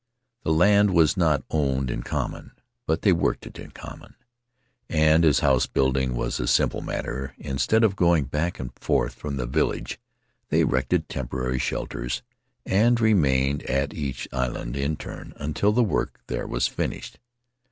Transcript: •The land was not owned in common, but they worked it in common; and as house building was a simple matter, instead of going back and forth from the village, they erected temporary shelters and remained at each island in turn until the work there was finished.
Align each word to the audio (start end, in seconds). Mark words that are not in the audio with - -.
•The 0.43 0.51
land 0.57 0.95
was 0.95 1.15
not 1.15 1.43
owned 1.51 1.91
in 1.91 2.01
common, 2.01 2.53
but 2.87 3.03
they 3.03 3.11
worked 3.11 3.45
it 3.45 3.59
in 3.59 3.69
common; 3.69 4.15
and 4.89 5.23
as 5.23 5.41
house 5.41 5.67
building 5.67 6.15
was 6.15 6.39
a 6.39 6.47
simple 6.47 6.81
matter, 6.81 7.35
instead 7.37 7.83
of 7.83 7.95
going 7.95 8.23
back 8.25 8.59
and 8.59 8.71
forth 8.79 9.13
from 9.13 9.37
the 9.37 9.45
village, 9.45 9.99
they 10.49 10.61
erected 10.61 11.07
temporary 11.07 11.59
shelters 11.59 12.23
and 12.65 12.99
remained 12.99 13.61
at 13.69 13.93
each 13.93 14.27
island 14.33 14.75
in 14.75 14.95
turn 14.95 15.33
until 15.35 15.71
the 15.71 15.83
work 15.83 16.19
there 16.25 16.47
was 16.47 16.67
finished. 16.67 17.19